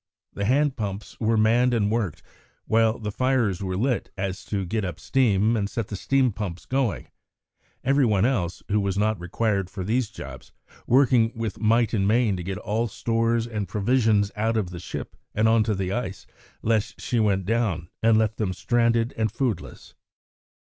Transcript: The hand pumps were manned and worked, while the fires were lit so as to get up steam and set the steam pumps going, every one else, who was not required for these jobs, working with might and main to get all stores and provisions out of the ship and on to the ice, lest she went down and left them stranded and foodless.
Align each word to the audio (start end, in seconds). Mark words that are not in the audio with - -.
The 0.33 0.45
hand 0.45 0.75
pumps 0.75 1.19
were 1.19 1.37
manned 1.37 1.75
and 1.75 1.91
worked, 1.91 2.23
while 2.65 2.97
the 2.97 3.11
fires 3.11 3.61
were 3.61 3.77
lit 3.77 4.07
so 4.07 4.11
as 4.23 4.43
to 4.45 4.65
get 4.65 4.83
up 4.83 4.99
steam 4.99 5.55
and 5.55 5.69
set 5.69 5.89
the 5.89 5.95
steam 5.95 6.31
pumps 6.31 6.65
going, 6.65 7.09
every 7.83 8.05
one 8.07 8.25
else, 8.25 8.63
who 8.69 8.79
was 8.79 8.97
not 8.97 9.19
required 9.19 9.69
for 9.69 9.83
these 9.83 10.09
jobs, 10.09 10.51
working 10.87 11.31
with 11.35 11.59
might 11.61 11.93
and 11.93 12.07
main 12.07 12.35
to 12.35 12.41
get 12.43 12.57
all 12.57 12.87
stores 12.87 13.45
and 13.45 13.67
provisions 13.67 14.31
out 14.35 14.57
of 14.57 14.71
the 14.71 14.79
ship 14.79 15.15
and 15.35 15.47
on 15.47 15.61
to 15.65 15.75
the 15.75 15.91
ice, 15.91 16.25
lest 16.63 16.99
she 16.99 17.19
went 17.19 17.45
down 17.45 17.87
and 18.01 18.17
left 18.17 18.37
them 18.37 18.53
stranded 18.53 19.13
and 19.17 19.31
foodless. 19.31 19.93